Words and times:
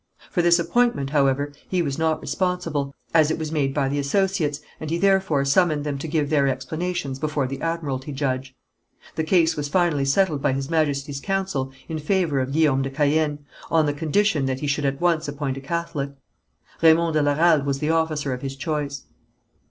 For 0.31 0.41
this 0.41 0.57
appointment, 0.57 1.11
however, 1.11 1.51
he 1.69 1.83
was 1.83 1.99
not 1.99 2.21
responsible, 2.21 2.91
as 3.13 3.29
it 3.29 3.37
was 3.37 3.51
made 3.51 3.71
by 3.71 3.87
the 3.87 3.99
associates, 3.99 4.59
and 4.79 4.89
he 4.89 4.97
therefore 4.97 5.45
summoned 5.45 5.83
them 5.83 5.99
to 5.99 6.07
give 6.07 6.31
their 6.31 6.47
explanations 6.47 7.19
before 7.19 7.45
the 7.45 7.61
admiralty 7.61 8.11
judge. 8.11 8.55
The 9.15 9.23
case 9.23 9.55
was 9.55 9.67
finally 9.69 10.05
settled 10.05 10.41
by 10.41 10.53
His 10.53 10.71
Majesty's 10.71 11.19
council 11.21 11.71
in 11.87 11.99
favour 11.99 12.39
of 12.39 12.51
Guillaume 12.51 12.81
de 12.81 12.89
Caën, 12.89 13.37
on 13.69 13.85
the 13.85 13.93
condition 13.93 14.47
that 14.47 14.61
he 14.61 14.65
should 14.65 14.85
at 14.85 14.99
once 14.99 15.27
appoint 15.27 15.57
a 15.57 15.61
Catholic. 15.61 16.09
Raymond 16.81 17.13
de 17.13 17.21
la 17.21 17.33
Ralde 17.35 17.63
was 17.67 17.77
the 17.77 17.91
officer 17.91 18.33
of 18.33 18.41
his 18.41 18.55
choice. 18.55 19.03